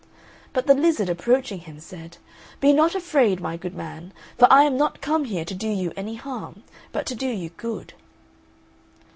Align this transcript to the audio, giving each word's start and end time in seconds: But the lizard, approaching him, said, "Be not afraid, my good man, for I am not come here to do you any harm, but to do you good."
But 0.51 0.65
the 0.65 0.73
lizard, 0.73 1.09
approaching 1.09 1.59
him, 1.59 1.79
said, 1.79 2.17
"Be 2.59 2.73
not 2.73 2.95
afraid, 2.95 3.39
my 3.39 3.55
good 3.55 3.75
man, 3.75 4.13
for 4.35 4.51
I 4.51 4.63
am 4.63 4.75
not 4.75 4.99
come 4.99 5.25
here 5.25 5.45
to 5.45 5.53
do 5.53 5.69
you 5.69 5.93
any 5.95 6.15
harm, 6.15 6.63
but 6.91 7.05
to 7.05 7.13
do 7.13 7.27
you 7.29 7.49
good." 7.49 7.93